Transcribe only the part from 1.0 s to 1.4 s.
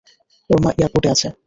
আছে।